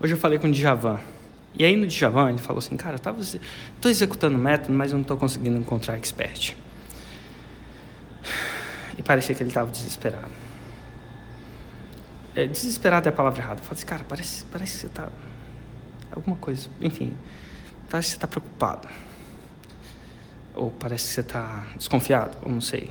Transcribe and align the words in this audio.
Hoje 0.00 0.14
eu 0.14 0.18
falei 0.18 0.38
com 0.38 0.46
o 0.46 0.52
Djavan. 0.52 1.00
E 1.54 1.64
aí 1.64 1.74
no 1.74 1.86
Djavan 1.86 2.30
ele 2.30 2.38
falou 2.38 2.58
assim, 2.58 2.76
cara, 2.76 2.96
eu 2.96 3.00
tava, 3.00 3.20
tô 3.80 3.88
executando 3.88 4.38
método, 4.38 4.72
mas 4.72 4.92
eu 4.92 4.96
não 4.96 5.02
estou 5.02 5.16
conseguindo 5.16 5.58
encontrar 5.58 5.96
expert. 5.96 6.56
E 8.96 9.02
parecia 9.02 9.34
que 9.34 9.42
ele 9.42 9.50
estava 9.50 9.70
desesperado. 9.70 10.30
É, 12.34 12.46
desesperado 12.46 13.08
é 13.08 13.10
a 13.10 13.12
palavra 13.12 13.42
errada. 13.42 13.60
Eu 13.60 13.64
falei 13.64 13.78
assim, 13.78 13.86
cara, 13.86 14.04
parece, 14.08 14.44
parece 14.44 14.72
que 14.72 14.78
você 14.80 14.86
está 14.86 15.08
alguma 16.14 16.36
coisa, 16.36 16.68
enfim, 16.80 17.16
parece 17.88 18.08
que 18.08 18.10
você 18.12 18.16
está 18.16 18.28
preocupado. 18.28 18.88
Ou 20.54 20.70
parece 20.70 21.08
que 21.08 21.14
você 21.14 21.20
está 21.20 21.66
desconfiado, 21.76 22.36
ou 22.42 22.52
não 22.52 22.60
sei. 22.60 22.90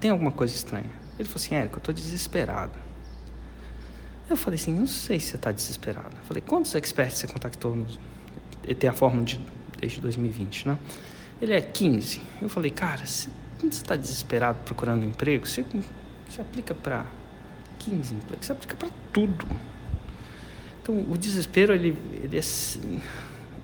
Tem 0.00 0.10
alguma 0.10 0.32
coisa 0.32 0.54
estranha. 0.54 0.90
Ele 1.18 1.28
falou 1.28 1.44
assim, 1.44 1.54
Érico, 1.54 1.76
eu 1.76 1.78
estou 1.78 1.94
desesperado. 1.94 2.72
Eu 4.28 4.36
falei 4.36 4.60
assim, 4.60 4.74
não 4.74 4.86
sei 4.86 5.18
se 5.18 5.28
você 5.28 5.36
está 5.36 5.50
desesperado. 5.50 6.14
Eu 6.14 6.24
falei, 6.24 6.42
quantos 6.46 6.74
experts 6.74 7.18
você 7.18 7.26
contactou? 7.26 7.74
No... 7.74 7.86
Tem 8.78 8.90
a 8.90 8.92
fórmula 8.92 9.24
de, 9.24 9.40
desde 9.80 10.00
2020, 10.02 10.68
né? 10.68 10.78
Ele 11.40 11.54
é 11.54 11.60
15. 11.62 12.20
Eu 12.42 12.48
falei, 12.50 12.70
cara, 12.70 13.06
se, 13.06 13.30
você 13.58 13.68
está 13.68 13.96
desesperado 13.96 14.58
procurando 14.66 15.02
um 15.02 15.08
emprego, 15.08 15.46
você, 15.46 15.64
você 16.28 16.42
aplica 16.42 16.74
para 16.74 17.06
15 17.78 18.14
empregos, 18.16 18.46
você 18.46 18.52
aplica 18.52 18.76
para 18.76 18.90
tudo. 19.12 19.46
Então, 20.82 21.06
o 21.10 21.16
desespero, 21.16 21.72
ele, 21.72 21.96
ele 22.22 22.38
é, 22.38 22.42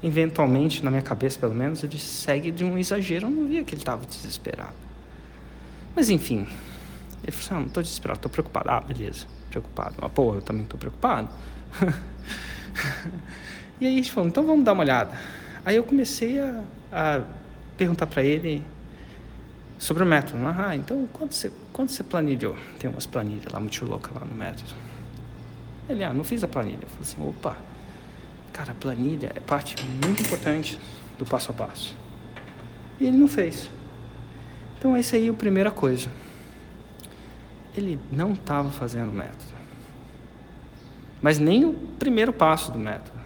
eventualmente, 0.02 0.82
na 0.82 0.90
minha 0.90 1.02
cabeça 1.02 1.38
pelo 1.38 1.54
menos, 1.54 1.84
ele 1.84 1.98
segue 1.98 2.50
de 2.50 2.64
um 2.64 2.78
exagero. 2.78 3.26
Eu 3.26 3.30
não 3.30 3.46
via 3.46 3.62
que 3.64 3.74
ele 3.74 3.82
estava 3.82 4.06
desesperado. 4.06 4.74
Mas, 5.94 6.08
enfim, 6.08 6.46
ele 7.22 7.32
falou 7.32 7.38
assim, 7.38 7.54
ah, 7.54 7.60
não 7.60 7.66
estou 7.66 7.82
desesperado, 7.82 8.18
estou 8.18 8.30
preocupado. 8.30 8.70
Ah, 8.70 8.80
beleza 8.80 9.33
preocupado. 9.54 9.94
Mas, 10.00 10.12
pô, 10.12 10.34
eu 10.34 10.42
também 10.42 10.64
estou 10.64 10.78
preocupado. 10.78 11.28
e 13.80 13.86
aí 13.86 13.96
gente 13.96 14.10
falou, 14.10 14.28
então 14.28 14.44
vamos 14.44 14.64
dar 14.64 14.72
uma 14.72 14.82
olhada. 14.82 15.12
Aí 15.64 15.76
eu 15.76 15.84
comecei 15.84 16.40
a, 16.40 16.62
a 16.92 17.22
perguntar 17.76 18.06
para 18.06 18.22
ele 18.22 18.64
sobre 19.78 20.02
o 20.02 20.06
método. 20.06 20.38
Ah, 20.46 20.74
então 20.74 21.08
quanto 21.12 21.34
você, 21.34 21.52
quanto 21.72 21.92
você 21.92 22.02
planilhou? 22.02 22.56
Tem 22.78 22.90
umas 22.90 23.06
planilhas 23.06 23.52
lá 23.52 23.60
muito 23.60 23.84
loucas 23.84 24.12
lá 24.14 24.24
no 24.24 24.34
método. 24.34 24.70
Ele, 25.88 26.02
ah, 26.02 26.12
não 26.12 26.24
fiz 26.24 26.42
a 26.42 26.48
planilha. 26.48 26.80
Eu 26.82 26.88
falei 26.88 27.02
assim, 27.02 27.28
opa, 27.28 27.56
cara, 28.52 28.72
a 28.72 28.74
planilha 28.74 29.32
é 29.34 29.40
parte 29.40 29.76
muito 30.04 30.22
importante 30.22 30.78
do 31.18 31.24
passo 31.24 31.50
a 31.50 31.54
passo. 31.54 31.96
E 32.98 33.06
ele 33.06 33.16
não 33.16 33.28
fez. 33.28 33.70
Então 34.78 34.96
essa 34.96 35.16
aí 35.16 35.28
é 35.28 35.30
a 35.30 35.34
primeira 35.34 35.70
coisa 35.70 36.10
ele 37.76 38.00
não 38.10 38.32
estava 38.32 38.70
fazendo 38.70 39.10
o 39.10 39.14
método. 39.14 39.54
Mas 41.20 41.38
nem 41.38 41.64
o 41.64 41.72
primeiro 41.98 42.32
passo 42.32 42.70
do 42.70 42.78
método. 42.78 43.18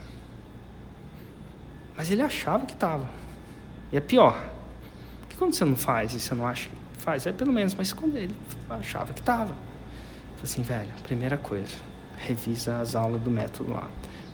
Mas 1.96 2.10
ele 2.10 2.22
achava 2.22 2.64
que 2.64 2.72
estava. 2.72 3.08
E 3.92 3.96
é 3.96 4.00
pior. 4.00 4.40
Porque 5.20 5.36
quando 5.36 5.54
você 5.54 5.64
não 5.64 5.76
faz 5.76 6.14
e 6.14 6.20
você 6.20 6.34
não 6.34 6.46
acha 6.46 6.68
que 6.68 7.02
faz, 7.02 7.26
é 7.26 7.32
pelo 7.32 7.52
menos, 7.52 7.74
mas 7.74 7.92
quando 7.92 8.16
ele 8.16 8.34
achava 8.70 9.12
que 9.12 9.20
estava. 9.20 9.54
Assim, 10.42 10.62
velho, 10.62 10.90
primeira 11.02 11.36
coisa, 11.36 11.74
revisa 12.16 12.78
as 12.78 12.94
aulas 12.94 13.20
do 13.20 13.30
método 13.30 13.72
lá. 13.72 13.88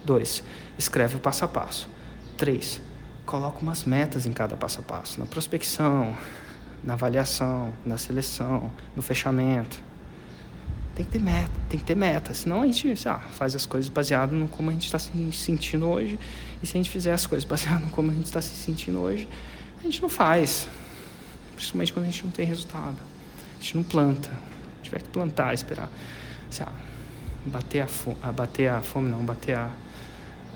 Dois, 0.05 0.45
escreve 0.77 1.17
o 1.17 1.19
passo 1.19 1.47
a 1.47 1.49
passo. 1.49 1.89
Três, 2.37 2.83
coloca 3.25 3.61
umas 3.61 3.85
metas 3.85 4.27
em 4.27 4.33
cada 4.33 4.57
passo 4.57 4.81
a 4.81 4.83
passo. 4.83 5.19
Na 5.19 5.25
prospecção, 5.25 6.15
na 6.83 6.93
avaliação, 6.93 7.73
na 7.87 7.97
seleção, 7.97 8.71
no 8.95 9.01
fechamento. 9.01 9.83
Tem 10.95 11.05
que 11.05 11.11
ter 11.11 11.21
meta, 11.21 11.51
tem 11.69 11.81
que 11.81 11.85
ter 11.85 11.97
meta. 11.97 12.33
Senão 12.35 12.63
a 12.63 12.67
gente 12.67 13.09
ah, 13.09 13.19
faz 13.19 13.55
as 13.57 13.67
coisas 13.67 13.89
baseado 13.89 14.33
no 14.33 14.47
como 14.47 14.71
a 14.71 14.73
gente 14.73 14.87
está 14.87 14.99
se 14.99 15.11
sentindo 15.33 15.89
hoje. 15.89 16.19
E 16.63 16.67
se 16.67 16.77
a 16.77 16.79
gente 16.79 16.89
fizer 16.89 17.13
as 17.13 17.27
coisas 17.27 17.45
baseado 17.49 17.83
no 17.85 17.91
como 17.91 18.11
a 18.11 18.15
gente 18.15 18.27
está 18.27 18.41
se 18.41 18.55
sentindo 18.55 19.01
hoje, 19.01 19.29
a 19.81 19.83
gente 19.83 20.01
não 20.01 20.09
faz. 20.09 20.69
Principalmente 21.57 21.93
quando 21.93 22.07
a 22.07 22.11
gente 22.11 22.25
não 22.25 22.31
tem 22.31 22.47
resultado. 22.47 22.97
A 23.59 23.63
gente 23.63 23.77
não 23.77 23.83
planta. 23.83 24.29
A 24.31 24.77
gente 24.77 24.91
vai 24.93 25.01
plantar, 25.01 25.53
esperar. 25.53 25.91
Assim, 26.49 26.63
ah, 26.63 26.73
bater 27.47 27.81
a 27.81 27.87
fome, 27.89 28.17
bater 28.35 28.69
a 28.69 28.81
fome 28.81 29.11
não, 29.11 29.25
bater 29.25 29.57
a, 29.57 29.71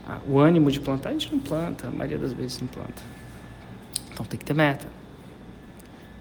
a, 0.06 0.18
o 0.26 0.38
ânimo 0.38 0.70
de 0.70 0.78
plantar, 0.78 1.08
a 1.08 1.12
gente 1.12 1.32
não 1.32 1.40
planta. 1.40 1.88
A 1.88 1.90
maioria 1.90 2.18
das 2.18 2.32
vezes 2.32 2.60
não 2.60 2.68
planta. 2.68 3.02
Então 4.12 4.24
tem 4.24 4.38
que 4.38 4.44
ter 4.44 4.54
meta 4.54 4.86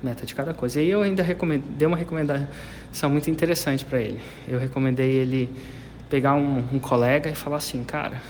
meta 0.02 0.26
de 0.26 0.36
cada 0.36 0.54
coisa. 0.54 0.82
E 0.82 0.90
eu 0.90 1.02
ainda 1.02 1.24
dei 1.70 1.88
uma 1.88 1.98
recomendação 1.98 3.10
muito 3.10 3.30
interessante 3.30 3.84
para 3.84 4.00
ele. 4.00 4.20
Eu 4.48 4.60
recomendei 4.60 5.12
ele 5.12 5.50
pegar 6.10 6.36
um, 6.36 6.60
um, 6.74 6.80
colega 6.80 7.30
e 7.30 7.36
falar 7.36 7.58
assim, 7.58 7.84
cara, 7.84 8.22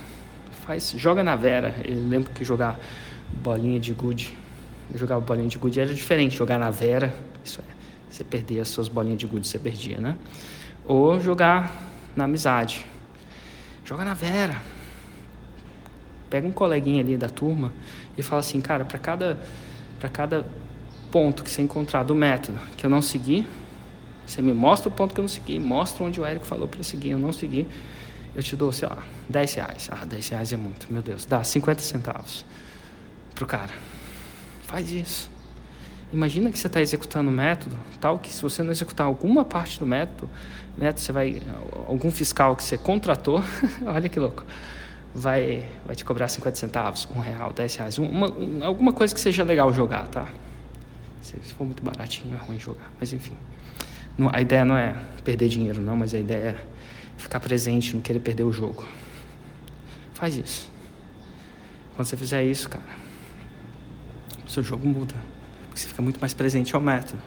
faz, 0.66 0.94
joga 0.98 1.24
na 1.24 1.36
Vera. 1.36 1.76
Ele 1.84 2.08
lembra 2.08 2.32
que 2.34 2.44
jogar 2.44 2.80
bolinha 3.32 3.80
de 3.80 3.94
gude, 3.94 4.38
jogar 4.96 5.20
bolinha 5.20 5.48
de 5.48 5.58
gude 5.58 5.80
era 5.80 5.94
diferente. 5.94 6.36
Jogar 6.36 6.58
na 6.58 6.70
Vera, 6.70 7.14
isso 7.44 7.62
é, 7.62 7.74
você 8.10 8.24
perdia 8.24 8.62
as 8.62 8.70
suas 8.70 8.88
bolinhas 8.88 9.20
de 9.20 9.28
gude, 9.28 9.48
você 9.48 9.60
perdia, 9.60 10.00
né? 10.00 10.16
Ou 10.86 11.20
jogar 11.20 11.76
na 12.16 12.24
amizade. 12.24 12.86
Joga 13.84 14.04
na 14.04 14.14
Vera. 14.14 14.62
Pega 16.30 16.46
um 16.46 16.52
coleguinha 16.52 17.02
ali 17.02 17.16
da 17.16 17.30
turma 17.30 17.72
e 18.18 18.24
fala 18.24 18.40
assim, 18.40 18.60
cara, 18.60 18.84
para 18.84 19.00
cada 19.00 19.38
para 20.00 20.10
cada 20.10 20.46
ponto 21.12 21.44
que 21.44 21.50
você 21.50 21.62
encontrar 21.62 22.04
do 22.04 22.16
método 22.16 22.60
que 22.76 22.86
eu 22.86 22.90
não 22.90 23.02
segui, 23.02 23.48
você 24.26 24.42
me 24.42 24.54
mostra 24.54 24.90
o 24.90 24.92
ponto 24.92 25.14
que 25.14 25.20
eu 25.20 25.24
não 25.24 25.30
segui, 25.30 25.58
mostra 25.60 26.04
onde 26.04 26.20
o 26.20 26.26
Érico 26.26 26.46
falou 26.46 26.68
para 26.68 26.84
seguir, 26.84 27.12
eu 27.12 27.20
não 27.20 27.32
segui, 27.32 27.68
eu 28.36 28.44
te 28.44 28.56
dou, 28.56 28.72
sei 28.72 28.88
lá, 28.88 29.04
10 29.30 29.54
reais. 29.56 29.90
Ah, 29.92 30.06
10 30.06 30.30
reais 30.30 30.54
é 30.54 30.58
muito, 30.58 30.92
meu 30.92 31.02
Deus. 31.02 31.26
Dá 31.26 31.44
50 31.44 31.82
centavos 31.82 32.46
pro 33.34 33.46
cara. 33.46 33.72
Faz 34.64 34.92
isso. 34.92 35.32
Imagina 36.12 36.52
que 36.52 36.60
você 36.60 36.68
está 36.68 36.82
executando 36.82 37.30
o 37.30 37.34
método, 37.34 37.78
tal 38.00 38.20
que 38.20 38.32
se 38.32 38.42
você 38.42 38.64
não 38.64 38.72
executar 38.72 39.08
alguma 39.08 39.44
parte 39.44 39.80
do 39.80 39.86
método, 39.86 40.30
método 40.78 41.02
você 41.02 41.12
vai 41.12 41.42
algum 41.88 42.12
fiscal 42.12 42.56
que 42.56 42.64
você 42.64 42.78
contratou, 42.78 43.44
olha 43.86 44.08
que 44.08 44.20
louco, 44.20 44.46
vai 45.14 45.68
vai 45.86 45.96
te 45.96 46.06
cobrar 46.06 46.30
50 46.30 46.56
centavos, 46.56 47.08
um 47.14 47.20
real, 47.20 47.52
10 47.52 47.76
reais, 47.76 47.98
uma, 47.98 48.28
alguma 48.66 48.94
coisa 48.94 49.14
que 49.14 49.20
seja 49.20 49.44
legal 49.44 49.74
jogar, 49.74 50.08
tá? 50.08 50.28
Se 51.28 51.54
for 51.54 51.66
muito 51.66 51.84
baratinho, 51.84 52.34
é 52.36 52.38
ruim 52.38 52.60
jogar. 52.60 52.92
Mas 53.00 53.12
enfim. 53.12 53.36
A 54.32 54.42
ideia 54.42 54.66
não 54.66 54.78
é 54.78 54.96
perder 55.24 55.50
dinheiro, 55.50 55.82
não, 55.82 55.96
mas 55.96 56.14
a 56.14 56.20
ideia 56.20 56.50
é 56.50 56.66
ficar 57.18 57.40
presente, 57.40 57.94
não 57.94 58.02
querer 58.02 58.20
perder 58.20 58.44
o 58.44 58.52
jogo. 58.52 58.88
Faz 60.14 60.36
isso. 60.36 60.72
Quando 61.96 62.08
você 62.08 62.18
fizer 62.18 62.44
isso, 62.44 62.70
cara, 62.70 62.84
o 64.46 64.50
seu 64.50 64.64
jogo 64.64 64.88
muda. 64.88 65.14
Porque 65.68 65.82
você 65.82 65.88
fica 65.88 66.02
muito 66.02 66.20
mais 66.20 66.34
presente 66.34 66.74
ao 66.76 66.82
método. 66.82 67.22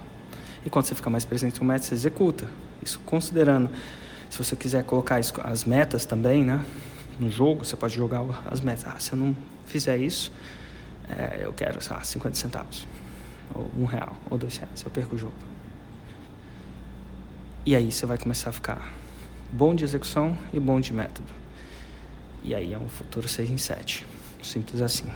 E 0.65 0.71
quando 0.71 0.87
você 0.87 0.94
fica 0.94 1.10
mais 1.10 1.25
presente 1.25 1.60
ao 1.60 1.66
método, 1.66 1.87
você 1.87 1.94
executa. 1.94 2.49
Isso 2.83 2.99
considerando. 3.00 3.71
Se 4.28 4.39
você 4.39 4.56
quiser 4.56 4.84
colocar 4.84 5.21
as 5.44 5.65
metas 5.65 6.06
também, 6.06 6.44
né? 6.44 6.65
No 7.19 7.31
jogo, 7.31 7.65
você 7.65 7.77
pode 7.77 7.94
jogar 7.94 8.25
as 8.50 8.60
metas. 8.60 8.84
Ah, 8.87 8.99
se 8.99 9.12
eu 9.12 9.19
não 9.19 9.37
fizer 9.66 9.99
isso, 9.99 10.33
é, 11.09 11.41
eu 11.44 11.53
quero, 11.53 11.81
sei 11.81 11.94
lá, 11.94 12.03
50 12.03 12.37
centavos 12.37 12.87
ou 13.55 13.71
um 13.77 13.84
real, 13.84 14.16
ou 14.31 14.38
dois 14.38 14.56
reais, 14.56 14.83
eu 14.83 14.91
perco 14.91 15.16
o 15.16 15.19
jogo. 15.19 15.34
E 17.65 17.77
aí 17.77 17.93
você 17.93 18.06
vai 18.06 18.16
começar 18.16 18.50
a 18.50 18.53
ficar 18.53 18.93
bom 19.53 19.75
de 19.75 19.84
execução 19.84 20.37
e 20.53 20.59
bom 20.59 20.81
de 20.81 20.93
método. 20.93 21.28
E 22.43 22.55
aí 22.55 22.72
é 22.72 22.78
um 22.78 22.89
futuro 22.89 23.28
6 23.28 23.50
em 23.50 23.59
7. 23.59 24.06
Simples 24.43 24.81
assim. 24.81 25.10